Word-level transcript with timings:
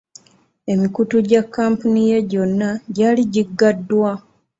Emikutu 0.73 1.15
gya 1.29 1.43
kampuni 1.55 1.99
ye 2.09 2.17
gyonna 2.31 2.69
gyali 2.95 3.23
giggaddwa. 3.33 4.11